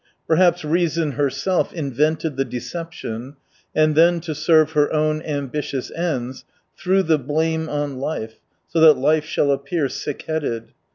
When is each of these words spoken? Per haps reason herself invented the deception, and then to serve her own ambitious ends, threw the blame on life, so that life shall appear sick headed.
Per 0.27 0.37
haps 0.37 0.63
reason 0.65 1.11
herself 1.11 1.71
invented 1.71 2.35
the 2.35 2.43
deception, 2.43 3.35
and 3.75 3.93
then 3.93 4.19
to 4.21 4.33
serve 4.33 4.71
her 4.71 4.91
own 4.91 5.21
ambitious 5.21 5.91
ends, 5.91 6.43
threw 6.75 7.03
the 7.03 7.19
blame 7.19 7.69
on 7.69 7.99
life, 7.99 8.39
so 8.67 8.79
that 8.79 8.97
life 8.97 9.25
shall 9.25 9.51
appear 9.51 9.87
sick 9.87 10.23
headed. 10.23 10.71